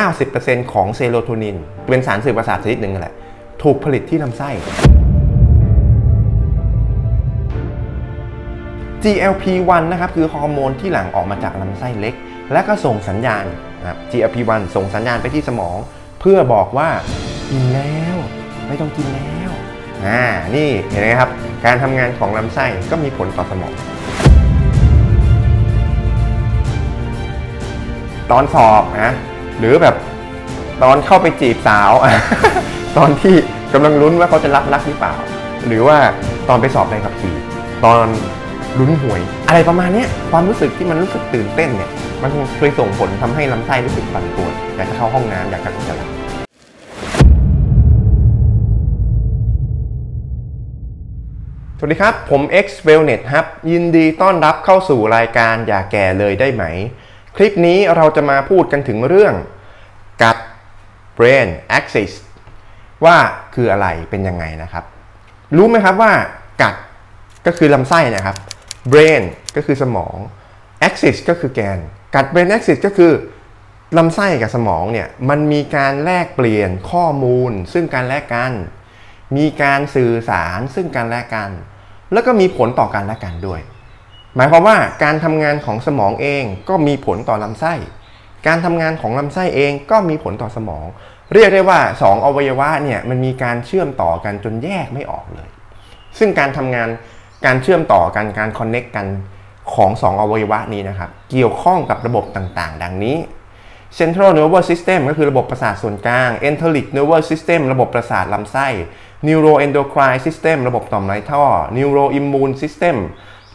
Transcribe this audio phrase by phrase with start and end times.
[0.00, 1.56] 90%ของ serotonin
[1.88, 3.14] เป็นสารสื่อประสาทชนิดหนึ่งแหละ
[3.62, 4.50] ถูกผลิตที่ลำไส้
[9.02, 12.14] GLP-1 นะครับคือฮอร์โมนที่หลั่งออกมาจากลำไส้เล็ก
[12.52, 13.44] และก็ส่งสัญญาณ
[13.80, 15.76] นะครับ GLP-1 ส่งสัญญาณไปที่สมอง
[16.20, 16.88] เพื่อบอกว่า
[17.50, 18.16] อิ่มแล้ว
[18.68, 19.50] ไม่ต้องกินแล้ว
[20.06, 20.22] อ่า
[20.56, 21.30] นี่เห็นไหมครับ
[21.64, 23.72] การทำงานของลำไส้ก็มีผลต่อสมอง
[28.30, 29.12] ตอนสอบนะ
[29.62, 29.96] หรือแบบ
[30.82, 31.90] ตอนเข้าไปจีบสาว
[32.98, 33.34] ตอนที่
[33.72, 35.14] กำลังลุ้นว่าเขาจะรับรักหรือเปล่า
[35.66, 35.98] หรือว่า
[36.48, 37.36] ตอนไปสอบใบขับขี่
[37.84, 38.06] ตอน
[38.78, 41.90] ลุ้นหวย อะไรประมาณนี้ความรู้สึกที่มันรู้สึกตื่นเต้นเนี่ย
[42.22, 46.06] มันเคยส่งผลทำให้ลำไส้รู้สึกปั่นป่วนอยากจะเข้าห้องน้ำอยากจะอุจจาระ
[51.78, 56.64] สวัสดีครับ ผม X Wellness ครับ ยินดีต้อนรับเข้าสู่รายการอย่าแก่เลยได้ไหม
[57.36, 59.34] คลิปนี้เราจะมาพูดกันถึงเรื่อง
[60.22, 60.36] กัด
[61.18, 62.12] brain axis
[63.04, 63.16] ว่า
[63.54, 64.84] คืออะไรเป็นยังไงนะครับ
[65.56, 66.12] รู้ไหมครับว่า
[66.62, 66.74] กัด
[67.46, 68.36] ก็คือลำไส้นะครับ
[68.92, 69.22] brain
[69.56, 70.16] ก็คือสมอง
[70.86, 71.78] axis ก็คือแกน
[72.14, 73.12] กัด brain axis ก็คือ
[73.98, 78.52] ลำไส้กับสมองเนี่ยมันมีการแลกเปลี่ยนข้อมูล ซึ่งกันและกัน
[79.36, 81.50] มีการสื่อสารซึ่งกันและกัน
[82.12, 83.60] แล้วก็มีผลต่อกันและกันด้วย
[84.36, 87.74] หมายความว่าการทำงานของสมองเองก็มีผลต่อลำไส้
[88.46, 90.86] การทำงานของลำไส้เองก็มีผลต่อสมอง
[91.34, 95.48] เรียกได้ว่า 2 อวัยวะเนี่ยมันมีการเชื่อมต่อกันจนแยกไม่ออกเลย
[96.18, 96.88] ซึ่งการทำงาน
[97.46, 99.06] การเชื่อมต่อกันการคอนเน็กกัน
[99.74, 103.16] ของ 2 อวัยวะนี้นะครับ เกี่ยวข้องกับระบบต่างๆ ดังนี้
[103.98, 108.68] Central Nervous System ก็คือระบบประสาทส่วนกลาง Enteric Nervous System ระบบประสาทลำไส้
[109.26, 111.44] Neuroendocrine System ระบบต่อมไรท่อ
[111.76, 112.96] Neuroimmune System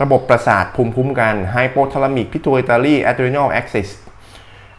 [0.04, 3.90] ระบบประสาทภูมิคุ้มกัน Hypothalamic Pituitary Adrenal Axis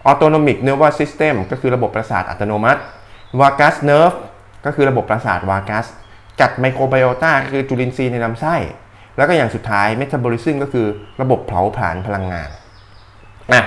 [0.09, 2.81] Autonomic Nervous System ก็คือระบบประสาทอัตโนมัติ
[3.41, 4.17] Vagus Nerve
[4.67, 5.87] ก็คือระบบประสาทวากัส
[6.41, 8.55] จัดไมโครไบโอตาคือจุลินทรีย์ในลำไส้
[9.17, 10.87] แล้วก็อย่างสุดท้ายเมตาบอลิซึมก็คือ
[11.23, 12.49] ระบบเผาผลาญพลังงาน
[13.53, 13.63] อะ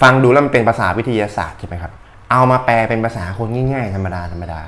[0.00, 1.92] ฟังดูแล้วมันเป็นภาษาวิทยาศาสตร์ใช่ไหมครับ
[2.30, 4.60] เอามาแปลเป็นภาษาคนง่ายๆ ธรรมดาธรรมดา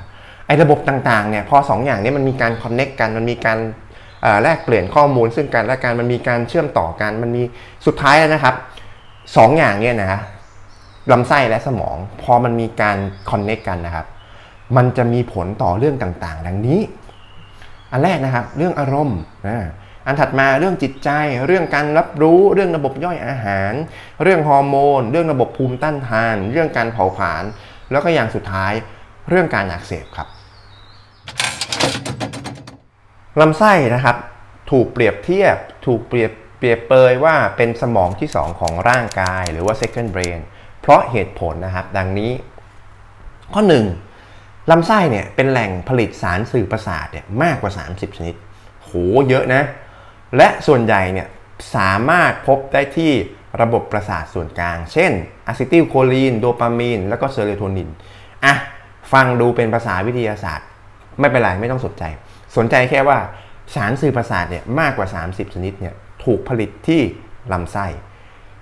[0.47, 3.57] ไอ้ระบบต่างๆเนี่ยพอสองอย่างนี้มันมีการคอนเน็กกันมันมีการ
[4.43, 7.43] แลกเปลี่ยนข้อมูลซึ่งกันและกันมันมีการเชื่อมต่อกันมันมี
[7.85, 8.55] สุดท้ายแล้วนะครับ
[9.37, 10.21] สองอย่างเนี่ยนะ
[11.11, 12.97] ลำไส้และสมอง พอมันมีการ
[13.29, 14.05] คอนเน็กกันนะครับ
[14.77, 16.79] มันจะมีผลต่อเรื่องต่างๆ ดังนี้
[17.91, 19.19] อันแรกนะครับ เรื่องอารมณ์
[20.05, 21.09] อันถัดมาเรื่องจิตใจ
[21.45, 23.73] เรื่องการรับรู้เรื่องระบบย่อยอาหาร
[24.23, 27.43] เรื่องฮอร์โมน เรื่องระบบภูมิต้านทาน เรื่องการเผาผลาญ
[27.91, 28.73] แล้วก็อย่างสุดท้าย
[29.29, 30.27] เรื่องการอักเสบครับ
[33.41, 34.17] ลำไส้นะครับ
[34.71, 40.39] ถูกเปรียบเทียบ ถูกเปรียบเปรียบเปยว่าเป็นสมองที่ 2 ของร่างกาย หรือว่า second brain
[40.81, 42.31] เพราะเหตุผลนะครับ ดังนี้
[43.53, 43.63] ข้อ
[44.15, 48.35] 1ลำไส้เนี่ยเป็นแหล่งผลิตสารสื่อประสาทเนี่ยมากกว่า 30 ชนิด
[48.83, 48.91] โห
[49.29, 49.63] เยอะนะ
[50.37, 51.27] และส่วนใหญ่เนี่ย
[51.75, 53.11] สามารถพบได้ที่
[53.61, 55.11] ระบบประสาทส่วนกลาง เช่น
[55.47, 57.89] อะซิติลโคลีน โดปามีน แล้วก็เซโรโทนิน
[58.45, 58.55] อะ
[59.13, 60.67] ฟังดูเป็นภาษาวิทยาศาสตร์
[61.19, 62.03] ไม่เป็นไร ไม่ต้องสนใจ
[62.57, 63.17] สนใจแค่ว่า
[63.75, 67.01] สารสื่อประสาทเนี่ยมากกว่า 30 ชนิดเนี่ยถูกผลิตที่
[67.53, 67.85] ลำไส้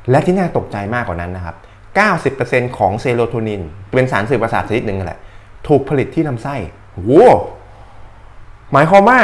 [0.10, 1.56] และที่น่าตกใจมากกว่านั้นนะครับ
[2.06, 3.62] 90%ของเซโรโทนิน
[3.96, 5.20] เป็นสารสื่อประสาทชนิดหนึ่งแหละ
[5.68, 6.56] ถูกผลิตที่ลำไส้
[7.04, 7.28] โว้
[8.72, 9.20] หมายความว่า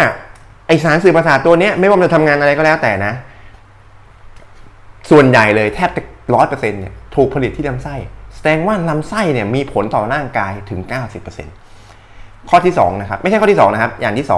[0.67, 3.13] ไอสารสื่อประสาทตัวนี้ไม่ว่ามันจะทำงานอะไรก็แล้วแต่นะ
[5.11, 6.01] ส่วนใหญ่เลยแทบจะ
[6.35, 7.95] ร้อยเปอร์เซ็นต์เนี่ยถูกผลิตที่ลำไส้
[8.35, 10.81] แสดงว่าลำไส้เนี่ยมีผลต่อร่างกายถึง
[11.65, 14.33] 90%ข้อที่2นะครับ ไม่ใช่ข้อที่ 2 นะครับ อย่างที่ 2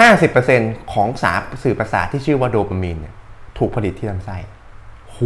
[0.00, 3.14] 50%ของสารสื่อประสาทที่ชื่อว่าโดปามีนเนี่ย
[3.58, 4.36] ถูกผลิตที่ลำไส้
[5.10, 5.18] โห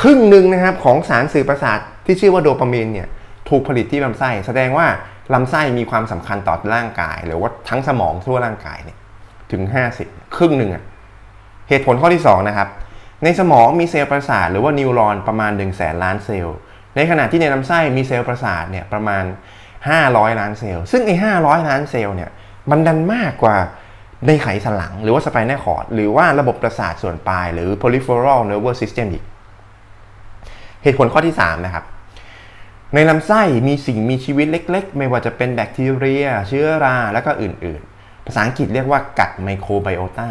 [0.00, 3.08] ครึ่งหนึ่งนะครับของสารสื่อประสาทที่ชื่อว่าโดปามีนเนี่ย
[3.48, 4.86] ถูกผลิตที่ลำไส้ แสดงว่า
[5.34, 8.98] ลำไส้มีความสำคัญต่อร่างกาย หรือว่าทั้งสมองทั่วร่างกายเนี่ย
[9.52, 9.62] ถึง
[10.00, 10.84] 50 ครึ่งหนึ่งอะ
[11.68, 12.68] เหตุผลข้อที่ 2 นะครับ
[13.24, 16.56] ในสมองมีเซลล์ประสาทหรือว่า neuron ประมาณ1 0 0 0 0แสนล้านเซลล์
[16.96, 19.24] ในขณะที่ในลำไส้มีเซลล์ประสาทเนี่ยประมาณ
[19.82, 22.30] 500 ล้านเซลล์ ซึ่งไอ้500 ล้านเซลล์เนี่ย
[22.70, 23.56] มันดันมากกว่า
[24.26, 29.24] ในไขสันหลัง หรือว่า spinal cord หรือว่าระบบประสาทส่วนปลาย หรือ peripheral nervous system อีก
[30.82, 31.84] เหตุผลข้อที่ 3 นะครับ
[32.94, 40.30] ในลำไส้มีสิ่งมีชีวิตเล็ก ๆ ไม่ว่าจะเป็นแบคทีเรีย เชื้อรา แล้วก็อื่นๆ ภาษาอังกฤษเรียกว่ากัดไมโครไบโอตา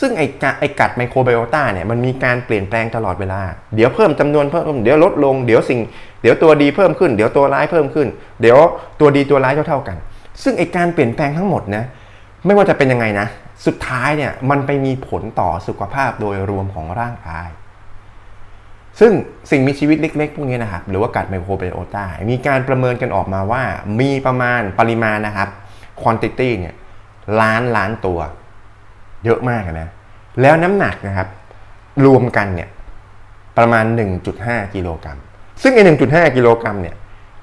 [0.00, 0.26] ซึ่งไอ้
[0.60, 3.40] ไอ้กัดไมโครไบโอตาเนี่ยมันมีการเปลี่ยนแปลงตลอดเวลา
[3.74, 5.80] เดี๋ยวเพิ่มจำนวนเพิ่มเดี๋ยวลดลง เดี๋ยวสิ่ง
[6.22, 8.08] เดี๋ยวตัวดีเพิ่มขึ้น เดี๋ยวตัวร้ายเพิ่มขึ้น
[8.40, 8.58] เดี๋ยว
[9.00, 9.96] ตัวดีตัวร้ายเท่าๆกัน
[10.42, 11.84] ซึ่งไอ้การเปลี่ยนแปลงทั้งหมดนะ
[12.46, 13.26] ไม่ว่าจะเป็นยังไงนะ
[13.66, 17.48] สุดท้ายเนี่ยมันไปมีผลต่อสุขภาพโดยรวมของร่างกาย
[19.00, 19.12] ซึ่ง
[19.50, 23.62] สิ่งมีชีวิตเล็ก ๆ พวกนี้นะครับหรือว่ากัดไมโครไบโอตา มีการประเมินกันออกมาว่า
[24.00, 25.48] มีประมาณปริมาณนะครับ
[26.00, 26.74] ควอนติตี้เนี่ย
[27.40, 28.18] ล้านล้านตัว
[29.24, 29.88] เยอะมากนะ
[30.40, 31.28] แล้วน้ำหนักนะครับ
[32.06, 32.68] รวมกันเนี่ย
[33.58, 33.84] ประมาณ
[34.30, 35.18] 1.5 กิโลกรัม
[35.62, 36.96] ซึ่งไอ้1.5 กิโลกรัมเนี่ย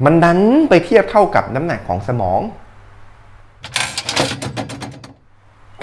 [0.05, 0.39] มันดัน
[0.69, 2.41] ไปเทียบเท่ากับน้ำหนักของสมอง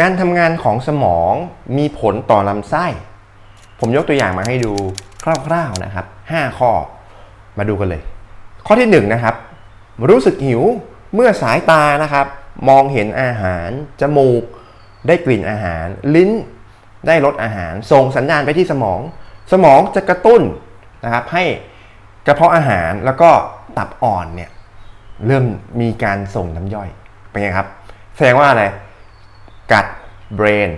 [0.01, 1.33] การทำงานของสมอง
[1.79, 2.87] มีผลต่อลำไส้
[3.81, 4.75] ผมยกตัวอย่างมาให้ดู
[5.25, 6.73] คร่าวๆนะครับ 5 ข้อ
[7.59, 8.03] มาดูกันเลย
[8.67, 9.35] ข้อที่1นนะครับ
[10.09, 10.63] รู้สึกหิว
[11.15, 12.27] เมื่อสายตานะครับ
[12.69, 13.69] มองเห็นอาหาร
[14.01, 14.43] จมูก
[15.07, 16.31] ได้กลิ่นอาหาร ลิ้น
[17.07, 19.01] ได้รสอาหาร ส่งสัญญาณไปที่สมอง
[19.53, 20.43] สมองจะกระตุ้น
[21.05, 21.45] นะครับให้
[22.27, 23.31] กระเพาะอาหารแล้วก็
[23.79, 24.51] ตับอ่อนเนี่ย
[25.27, 25.45] เริ่ม
[25.81, 26.89] มีการส่งน้ำย่อย
[27.31, 27.69] เป็นไงครับ
[28.17, 28.65] แสดงว่าอะไร
[29.73, 29.87] กัด
[30.35, 30.71] เบรน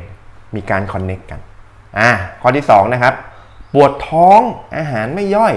[0.54, 1.40] มีการคอนเน็กกัน
[1.98, 2.10] อ่า
[2.42, 3.14] ข้อที่2นะครับ
[3.74, 4.40] ปวดท้อง
[4.76, 5.54] อาหารไม่ย่อย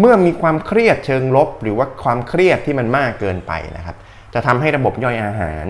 [0.00, 3.96] เมื่อมีความเครียดเชิงลบ หรือว่าความเครียดที่มันมากเกินไปนะครับ
[4.34, 5.66] จะทำให้ระบบย่อยอาหาร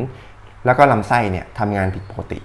[0.67, 2.39] แล้วก็ลำไส้เนี่ยทำงานผิดปกติ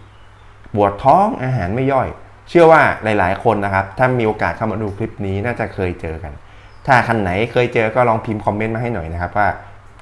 [0.75, 2.07] ปวดท้องอาหารไม่ย่อย
[2.49, 6.33] เชื่อว่าหลาย ๆ คนนะครับ ถ้ามีโอกาสเข้ามาดูคลิปนี้น่าจะเคยเจอกัน
[6.85, 9.47] ถ้าคันไหนเคยเจอก็ลองพิมพ์คอมเมนต์มาให้หน่อยนะครับว่า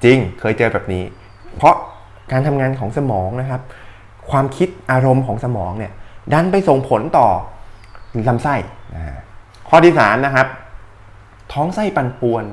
[0.04, 1.04] จริงเคยเจอแบบนี้
[1.58, 1.76] เพราะ
[2.32, 3.62] การทำงานของสมองนะครับ
[4.32, 5.92] ความคิดอารมณ์ของสมองเนี่ย
[6.34, 7.28] ดันไปส่งผลต่อ
[8.30, 8.56] ลำไส้
[9.76, 10.48] ข้อที่สามนะครับ
[11.54, 12.44] ท้องไส้ปั่นป่วน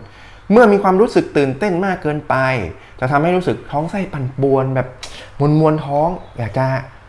[0.51, 2.35] เมื่อมีความรู้สึกตื่นเต้นมากเกินไป
[3.01, 4.89] จะทำให้รู้สึกท้องไส้ปั่นป่วนแบบ
[5.41, 6.09] มวนมวนท้อง
[6.39, 6.67] อยากจะ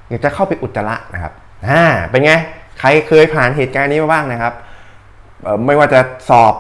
[0.10, 1.34] อยากจะเข้าไปอุจจาระนะครับ
[1.70, 2.34] อ่าเป็นไง
[2.80, 4.54] ใครเคยผ่านเหตุการณ์นี้มาบ้างนะครับ
[5.66, 6.00] ไม่ว่าจะ
[6.30, 6.54] สอบ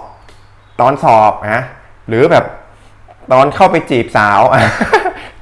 [0.81, 1.63] ตอนสอบนะ
[2.07, 2.45] หรือแบบ
[3.33, 4.41] ตอนเข้าไปจีบสาว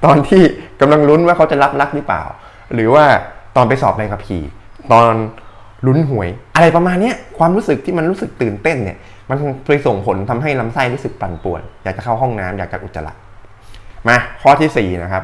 [0.05, 0.43] ตอนที่
[0.81, 2.23] กำลังลุ้นว่าเขาจะรับรักหรือเปล่า
[2.73, 3.05] หรือว่า
[3.55, 4.43] ตอนไปสอบในขับขี่
[4.91, 5.07] ตอน
[5.85, 8.97] ลุ้นหวย อะไรประมาณนี้ความรู้สึกที่มันรู้สึกตื่นเต้นเนี่ย
[9.29, 9.37] มัน
[9.67, 13.13] ไปส่งผลทำให้ลำไส้รู้สึกปั่นป่วน อยากจะเข้าห้องน้ำอยากจะอุจจาระ
[14.07, 15.23] มาข้อที่4นะครับ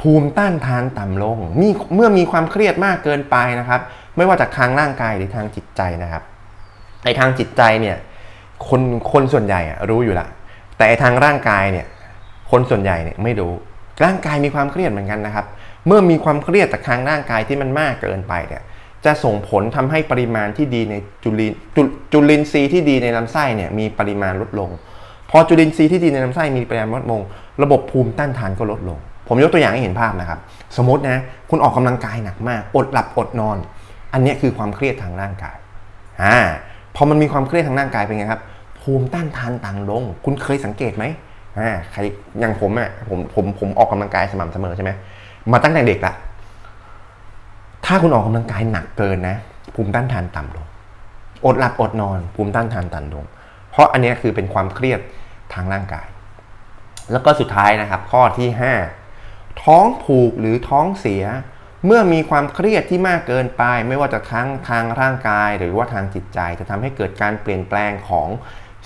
[0.00, 3.80] ภูมิต้านทานต่ำลงมีเมื่อมีความเครียดมากเกินไปนะครับ
[4.16, 6.22] ไม่ว่าจากทางร่างกายหรือทางจิตใจนะครับ
[7.04, 7.96] ในทางจิตใจเนี่ย
[8.68, 8.82] คน
[9.12, 9.60] คนส่วนใหญ่
[9.90, 10.26] รู้อยู่ละ
[10.78, 11.86] แต่ทางร่างกายเนี่ย
[12.50, 13.52] คนส่วนใหญ่เนี่ยไม่รู้
[14.04, 15.46] ร่างกายมีความเครียดเหมือนกันนะครับ
[15.86, 18.62] เมื่อมีความเครียดจากทางร่างกายที่มันมากเกินไปเนี่ย
[19.04, 21.52] จะส่งผลทำให้ปริมาณที่ดีในจุลิน
[22.12, 24.70] จุลินทรีย์ที่ดีในลำไส้เนี่ยมีปริมาณลดลง
[25.30, 27.20] พอจุลินทรีย์ที่ดีในลำไส้มีปริมาณลดลง
[27.62, 28.98] ระบบภูมิต้านทานก็ลดลง
[29.28, 30.38] ผมยกตัวอย่างให้เห็นภาพนะครับ
[30.76, 31.18] สมมตินะ
[31.50, 33.56] คุณออกกำลังกายหนักมาก อดหลับอดนอน
[34.12, 35.56] อันนี้คือความเครียดทางร่างกาย
[36.22, 36.38] อ่า
[36.96, 38.42] พอมันมีความเครียดทางร่างกายเป็นไงครับ
[38.80, 41.04] ภูมิต้านทานต่างลง คุณเคยสังเกตไหม
[41.58, 42.00] อ่าใคร
[42.40, 44.90] อย่างผมอะผมผมผมออกกำลังกายสม่ำเสมอใช่ไหม
[45.52, 46.14] มาตั้งแต่เด็กละ
[47.84, 49.36] ถ้าคุณออกกำลังกายหนักเกินนะ
[49.74, 50.66] ภูมิต้านทานต่ำลง
[51.46, 53.24] อดหลับอดนอน ภูมิต้านทานต่ำลง
[53.70, 55.00] เพราะอันนี้คือเป็นความเครียด
[55.54, 56.06] ทางร่างกาย
[57.12, 58.48] แล้วก็สุดท้ายนะครับ ข้อที่
[59.06, 61.24] 5 ท้องผูกหรือท้องเสีย
[61.86, 68.28] เมื่อมีความเครียดที่มากเกินไป ไม่ว่าจะทั้งทางร่างกาย หรือว่าทางจิตใจ จะทำให้เกิดการเปลี่ยนแปลงของ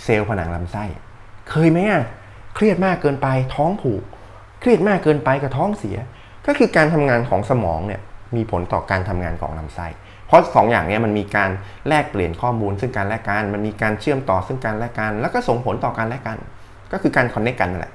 [0.02, 0.84] เซลล์ผนังลำไส้
[1.50, 2.02] เคยไหมอะ
[2.54, 4.02] เครียดมากเกินไปท้องผูก
[4.60, 5.96] เครียดมากเกินไปกับท้องเสีย
[6.46, 8.00] ก็คือการทำงานของสมองเนี่ย
[8.36, 9.86] มีผลต่อการทำงานของลำไส้
[10.26, 11.50] เพราะ2ออย่างนี้มันมีการ
[11.88, 16.38] แลกเปลี่ยนข้อมูล ซึ่งกันและกัน มันมีการเชื่อมต่อซึ่งกันและกัน แล้วก็ส่งผลต่อกันและกัน
[16.92, 17.92] ก็คือการคอนเนคกันนั่นแหละ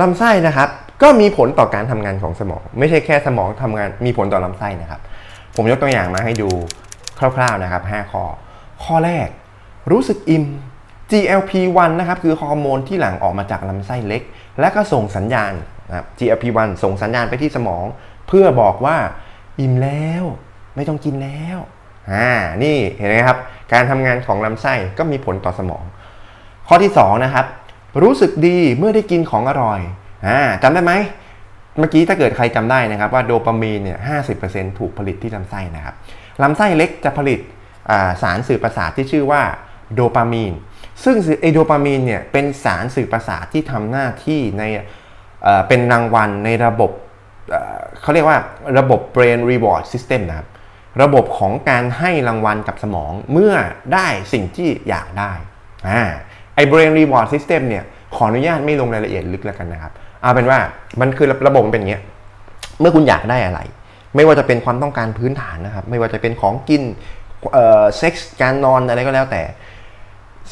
[0.00, 0.68] ลำไส้นะครับ
[1.02, 5.00] ก็มีผลต่อการทำงานของสมอง ไม่ใช่แค่สมองทำงานมีผลต่อลำไส้นะครับ
[5.56, 6.48] ผมยกตัวอย่างมาให้ดู
[7.18, 8.24] คร่าวๆนะครับ 5 ข้อ
[8.84, 9.28] ข้อแรก
[9.90, 10.44] รู้สึกอิ่ม
[11.10, 14.22] GLP-1 นะครับคือฮอร์โมนที่หลั่งออกมาจากลำไส้เล็ก
[14.60, 15.52] และก็ส่งสัญญาณ
[15.88, 17.84] นะครับ GLP-1 ส่งสัญญาณไปที่สมอง
[18.28, 18.96] เพื่อบอกว่า
[19.60, 20.24] อิ่มแล้ว
[20.76, 21.58] ไม่ต้องกินแล้ว
[22.12, 22.30] อ่า
[22.62, 23.38] นี่เห็นไหมครับ
[23.72, 25.84] การทำงานของลำไส้ก็มีผลต่อสมอง
[26.68, 27.46] ข้อที่2นะครับ
[28.02, 29.80] รู้สึกดีเมื่อได้กินของอร่อย
[30.26, 30.92] อ่าจำได้ไหม
[31.78, 34.14] เมื่อกี้ถ้าเกิดใครจำได้นะครับว่าโดปามีนเนี่ยห้
[34.78, 35.94] ถูกผลิตที่ลำไส้นะครับ
[36.42, 37.40] ลำไส้เล็กจะผลิต
[38.22, 39.42] สารสื่อประสาทที่ชื่อว่า
[39.94, 40.54] โดปามีน
[41.04, 44.62] ซึ่งไอโดปามีนเนี่ยเป็นสารสื่อประสาทที่ทำหน้าที่ใน
[45.68, 46.90] เป็นรางวัลในระบบ
[48.00, 48.38] เขาเรียกว่า
[48.78, 50.48] ระบบ brain reward system นะครับ
[51.02, 53.54] ระบบของการให้รางวัลกับสมองเมื่อ
[53.94, 55.32] ได้สิ่งที่อยากได้
[55.88, 56.02] อ่า
[56.54, 59.92] ไอ้ brain reward system เนี่ยขออนุญาตไม่ลงรายละเอียดลึกแล้วกันนะครับ
[60.22, 60.58] เอาเป็นว่า
[61.00, 62.02] มันคือระบบเป็นอย่างเงี้ย
[62.80, 63.60] เมื่อคุณอยากได้อะไร
[64.16, 66.82] ไม่ว่าจะเป็นความต้องการพื้นฐานนะครับ ไม่ว่าจะเป็นของกิน
[67.52, 69.42] เอ่อเซ็กส์การนอนอะไรก็แล้วแต่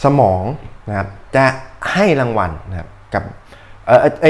[0.05, 0.43] สมอง
[0.88, 1.45] นะครับจะ
[1.93, 3.25] ให้รางวัลนะครับกับ
[3.87, 4.26] เออไอ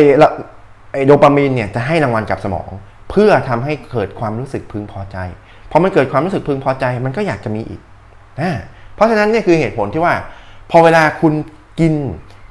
[0.93, 2.71] ไอโดปามีนเนี่ยจะให้รางวัลกับสมอง
[3.11, 5.17] เพื่อทำให้เกิดความรู้สึกพึงพอใจ
[5.71, 7.81] พอมันเกิดความรู้สึกพึงพอใจมันก็อยากจะมีอีก
[8.41, 8.51] นะ
[8.95, 10.15] เพราะฉะนั้นเนี่ยคือเหตุผลที่ว่า
[10.71, 11.35] พอเวลาคุณ
[11.81, 11.95] กิน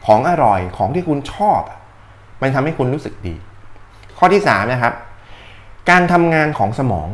[0.06, 1.62] ของอร่อยของที่คุณชอบ
[2.42, 3.36] มันทำให้คุณรู้สึกดี
[4.18, 4.94] ข้อที่3นะครับ
[5.90, 7.10] การทำงานของสมอง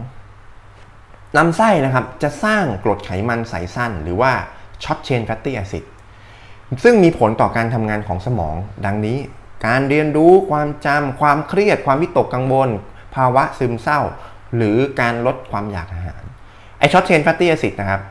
[1.37, 4.31] ลำไส้นะครับจะสร้างกรดไขมันสายสั้น หรือว่า
[4.83, 5.83] short chain fatty acid
[6.83, 8.55] ซึ่งมีผลต่อการทำงานของสมอง
[8.85, 9.17] ดังนี้
[9.65, 12.69] การเรียนรู้ความจำความเครียด ความวิตกกังวล
[13.15, 13.99] ภาวะซึมเศร้า
[14.55, 16.23] หรือการลดความอยากอาหาร
[16.77, 18.01] ไอ้ short chain fatty acid นะครับ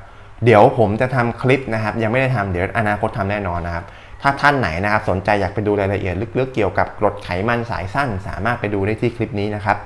[0.44, 3.84] เดี๋ยวผมจะทำคลิปนะครับ ยังไม่ได้ทำเดี๋ยวอนาคตทำแน่นอนนะครับ
[4.22, 9.76] ถ้าท่านไหนนะครับสนใจอยากไปดูรายละเอียดลึกๆเกี่ยวกับกรดไขมันสายสั้น สามารถไปดูได้ที่คลิปนี้นะครับ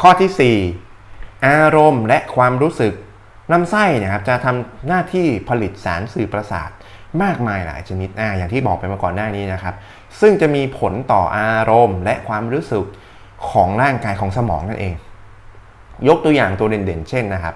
[0.00, 0.56] ข้อที่
[0.98, 2.92] 4 อารมณ์และความรู้สึก
[3.52, 6.70] ลำไส้นะครับจะทำหน้าที่ผลิตสารสื่อประสาท
[7.22, 9.74] มากมายหลายชนิดอ่าอย่างที่บอกไปมาก่อนหน้านี้นะครับ
[10.20, 12.84] ซึ่งจะมีผลต่ออารมณ์ และความรู้สึก
[13.50, 14.94] ของร่างกายของสมองนั่นเอง
[16.08, 17.54] ยกตัวอย่างตัวเด่นๆ เช่นนะครับ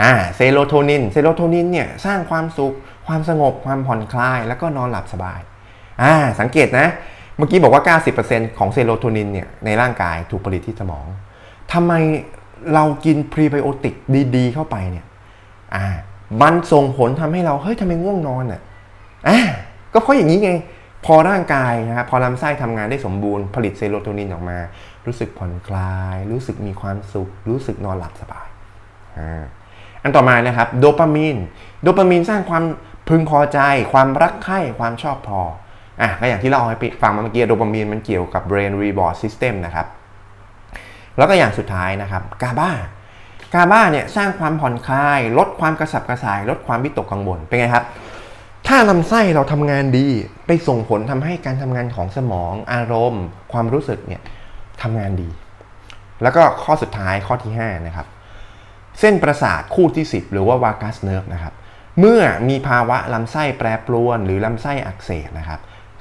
[0.00, 2.74] อ่าเซโรโทนินเซโรโทนินเนี่ยสร้างความสุข
[3.06, 5.40] ความสงบ ความผ่อนคลาย แล้วก็นอนหลับสบาย
[6.02, 6.86] อ่าสังเกตนะ
[7.36, 11.06] เมื่อกี้บอกว่า 90%ของเซโรโทนินเนี่ยในร่างกายถูกผลิตที่สมอง
[11.72, 11.92] ทำไม
[12.74, 13.94] เรากินพรีไบโอติก
[14.36, 15.06] ดีๆ เข้าไปเนี่ย
[15.74, 15.86] อ่า
[16.42, 18.60] มันส่งผลทำให้เรา เฮ้ยทำไมง่วงนอนอะ
[19.28, 19.38] อ่า
[19.92, 20.52] ก็เพราะอย่างนี้ไง
[21.10, 24.58] พอร่างกายนะครับพอลำไส้ทำงานได้สมบูรณ์ผลิตเซโรโทนินออกมา
[25.06, 28.48] รู้สึกผ่อนคลาย รู้สึกมีความสุข รู้สึกนอนหลับสบาย
[30.02, 31.36] อันต่อมานะครับโดปามีน
[31.82, 32.64] โดปามีนสร้างความ
[33.08, 33.58] พึงพอใจ
[33.92, 35.40] ความรักใคร่ความชอบพอ
[36.00, 39.86] อะก็อย่างที่เราให้ฟังมาเมื่อกี้โดปามีนมันเกี่ยวกับ brain reward system นะครับ
[41.16, 42.70] แล้วก็อย่างสุดท้ายนะครับกาบา
[43.54, 47.84] กาบาเนี่ยสร้างความผ่อนคลาย ลดความกระสับกระส่าย ลดความวิตกกังวลเป็นไงครับ
[48.66, 50.06] ถ้าลำไส้เราทำงานดี
[50.46, 54.22] ไปส่งผลทำให้การทำงานของสมอง อารมณ์ ความรู้สึกเนี่ย
[54.82, 55.30] ทำงานดี
[56.22, 58.06] แล้วก็ข้อสุดท้ายข้อที่ 5 นะครับ
[59.00, 61.54] เส้นประสาทคู่ที่ 10 หรือว่าวากัสเนิร์ฟนะครับ
[62.00, 65.60] เมื่อมีภาวะลำไส้แปรปรวน หรือลำไส้อักเสบนะครับ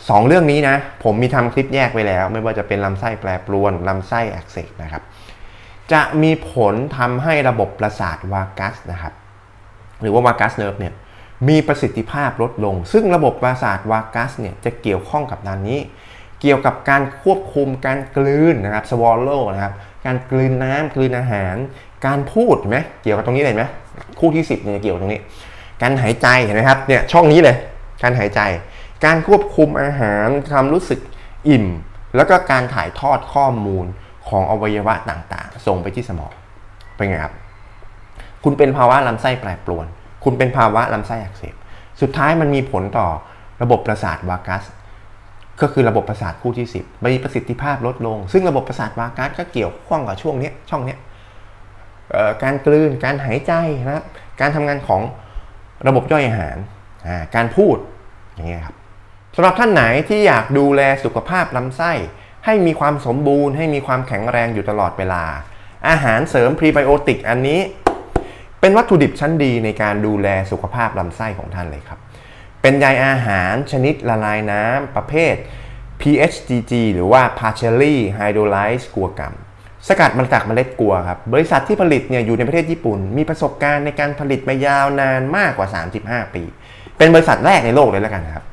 [0.10, 5.04] สองเรื่องนี้นะ ผมมีทำคลิปแยกไว้แล้ว ไม่ว่าจะเป็นลำไส้แปรปรวนลำไส้อักเสบนะครับ
[5.94, 9.14] จะมีผลทำให้ระบบประสาทวากัสนะครับ
[10.02, 10.94] หรือว่าวากัสเนิร์ฟเนี่ย
[11.48, 15.80] มีประสิทธิภาพลดลง ซึ่งระบบประสาทวากัสเนี่ยจะเกี่ยวข้องกับด้านนี้
[16.42, 19.74] เกี่ยวกับการควบคุมการกลืนนะครับ swallow นะครับ
[20.06, 21.56] การกลืนน้ำกลืนอาหาร
[22.06, 23.64] การพูดเห็นไหมเกี่ยวกับตรงนี้เลยไหม
[24.20, 25.22] คู่ที่ 10เนี่ยเกี่ยวตรงนี้
[25.82, 27.58] การหายใจเห็นไหมครับเนี่ยช่องนี้เลย
[28.04, 28.42] การหายใจ
[29.06, 31.00] การควบคุมอาหารความรู้สึก
[31.50, 31.66] อิ่ม
[32.16, 33.86] แล้วก็การถ่ายทอดข้อมูล
[34.30, 36.32] ของอวัยวะต่างๆ ส่งไปที่สมอง
[36.96, 37.34] เป็นไงครับ
[38.44, 39.86] คุณเป็นภาวะลำไส้แปรปรวน
[40.24, 41.56] คุณเป็นภาวะลำไส้อักเสบ
[42.02, 43.08] สุดท้ายมันมีผลต่อ
[43.62, 44.64] ระบบประสาทวากัส
[45.62, 50.96] ก็คือระบบประสาทคู่ที่ 10มีประสิทธิภาพลดลง ซึ่งระบบประสาทวากัสก็เกี่ยวข้องกับช่วงนี้ช่องนี้
[52.44, 53.54] การกลืน การหายใจ
[53.88, 54.04] นะครับ
[54.42, 55.02] การทำงานของ
[55.88, 56.58] ระบบย่อยอาหาร
[57.36, 57.78] การพูด
[58.36, 58.76] อย่างเงี้ยครับ
[59.36, 61.92] สำหรับท่านไหนที่อยากดูแลสุขภาพลำไส้
[62.46, 65.24] ให้มีความสมบูรณ์ ให้มีความแข็งแรงอยู่ตลอดเวลา
[65.90, 67.60] อาหารเสริมพรีไบโอติกอันนี้
[68.68, 72.00] เป็นวัตถุดิบชั้นดีในการดูแลสุขภาพลำไส้ของท่านเลยครับ
[72.62, 75.36] เป็นใยอาหารชนิดละลายน้ำประเภท
[76.02, 79.34] PHGG หรือว่า partially hydrolyzed กัวกัม
[79.88, 85.68] สกัดมาจากเมล็ดกัวครับ บริษัทที่ผลิตเนี่ยอยู่ในประเทศญี่ปุ่น มีประสบการณ์ในการผลิตมายาวนานมากกว่า
[86.02, 86.44] 35 ปี
[86.98, 88.46] เป็นบริษัทแรกในโลกเลยแล้วกันครับ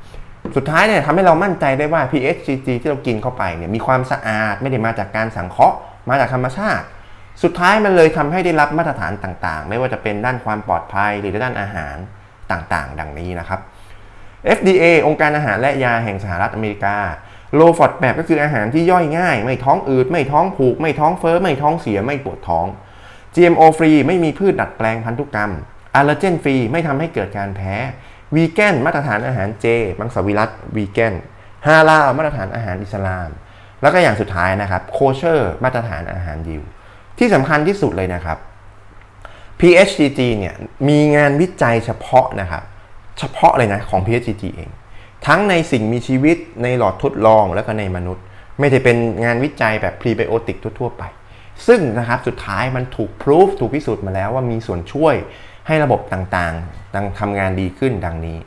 [0.56, 5.76] สุดท้ายเนี่ยทำให้เรามั่นใจได้ว่า PHGG ที่เรากินเข้าไปเนี่ยมีความสะอาดไม่ได้มาจากการสังเคราะห์
[6.08, 6.86] มาจากธรรมชาติ
[7.42, 11.96] สุดท้ายมันเลยทำให้ได้รับมาตรฐานต่างๆ ไม่ว่าจะเป็นด้านความปลอดภัยหรือด้านอาหาร
[12.52, 13.60] ต่างๆ ดังนี้นะครับ
[14.56, 16.96] FDA องค์การอาหารและยาแห่งสหรัฐอเมริกา
[17.54, 22.66] โลฟอดแบบก็คืออาหารที่ย่อยง่าย ไม่ท้องอืด ไม่ท้องผูก ไม่ท้องเฟ้อ ไม่ท้องเสีย ไม่ปวดท้อง
[23.34, 25.52] GMO ฟรีไม่มีพืชดัดแปลงพันธุกรรม
[25.94, 27.74] allergen free ไม่ทำให้เกิดการแพ้
[28.34, 29.66] วีแกนมาตรฐานอาหารเจ
[29.98, 31.14] มังสวิรัตวีแกน
[31.66, 33.30] ฮาลาลมาตรฐานอาหารอิสลาม
[33.82, 36.62] แล้วก็อย่างสุดท้ายนะครับ kosher มาตรฐานอาหารยิว
[37.18, 38.38] ที่สำคัญที่สุดเลยนะครับ
[39.60, 40.54] PHGG เนี่ย
[40.88, 42.62] มีงานวิจัยเฉพาะนะครับ
[43.18, 44.70] เฉพาะเลยนะของ PHGG เอง
[45.26, 48.24] ทั้งในสิ่งมีชีวิตในหลอดทดลองแล้วก็ในมนุษย์
[48.60, 51.02] ไม่ได้เป็นงานวิจัยแบบพรีไบโอติกทั่วๆไป
[51.66, 55.14] ซึ่งนะครับสุดท้ายมันถูกพิสูจถูกพิสูจน์มาแล้วว่ามีส่วนช่วย
[55.66, 58.38] ให้ระบบต่างๆดังทำงานดีขึ้นดังนี้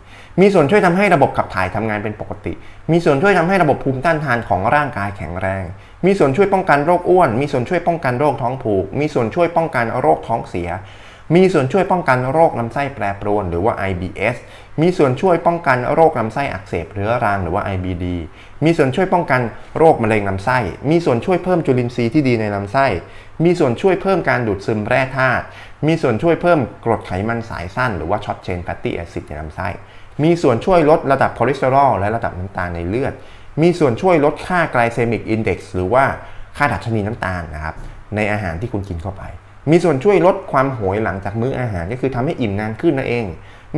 [0.42, 2.54] มีส่วนช่วยทำให้ระบบขับถ่ายทำงานเป็นปกติ
[2.92, 5.64] มีส่วนช่วยทำให้ระบบภูมิต้านทานของร่างกายแข็งแรง
[6.06, 10.70] มีส่วนช่วยป้องกันโรคอ้วน มีส่วนช่วยป้องกันโรคท้องผูก มีส่วนช่วยป้องกันโรคท้องเสีย
[11.36, 14.36] มีส่วนช่วยป้องกันโรคลำไส้แปรปรวนหรือว่า IBS
[14.82, 18.06] มีส่วนช่วยป้องกันโรคลำไส้อักเสบเรื้อรังหรือว่า IBD
[18.66, 19.42] มีส่วนช่วยป้องกัน
[19.78, 20.58] โรคมะเร็งลำไส้
[20.90, 22.86] มีส่วนช่วยเพิ่มจุลินทรีย์ที่ดีในลำไส้
[23.44, 25.44] มีส่วนช่วยเพิ่มการดูดซึมแร่ธาตุ
[25.88, 29.68] มีส่วนช่วยเพิ่มกรดไขมันสายสั้น หรือว่า short chain fatty acid ในลำไส้
[30.24, 33.14] มีส่วนช่วยลดระดับคอเลสเตอรอลและระดับน้ำตาลในเลือด
[33.62, 36.06] มีส่วนช่วยลดค่า glycemic index หรือว่า
[36.58, 37.76] ค่าดัชนีน้ำตาลนะครับ
[38.16, 39.24] ในอาหารที่คุณกินเข้าไป
[39.72, 43.26] มีส่วนช่วยลดความโหยหลังจากมื้ออาหารก็คือทำให้อิ่มนานขึ้นนั่นเอง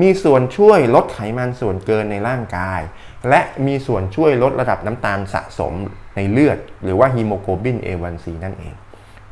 [0.02, 2.82] มีส่วนช่วยลดไขมันส่วนเกินในร่างกาย
[3.30, 5.74] และมีส่วนช่วยลดระดับน้ำตาลสะสม
[6.16, 8.74] ในเลือด หรือว่าฮีโมโกลบิน A1C นั่นเอง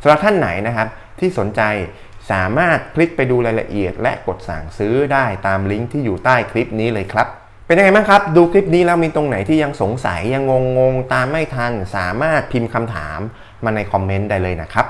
[0.02, 0.88] สำหรับท่านไหนนะครับ
[1.20, 1.62] ที่สนใจ
[2.32, 7.28] สามารถคลิกไปดูรายละเอียดและกดสั่งซื้อได้ตามลิงก์ที่อยู่ใต้คลิปนี้เลยครับ
[7.68, 13.20] เป็นยังไงบ้างครับ ดูคลิปนี้แล้วมีตรงไหนที่ยังสงสัยยังงงงตามไม่ทัน สามารถพิมพ์คำถาม
[13.64, 14.86] มาในคอมเมนต์ได้เลยนะครับ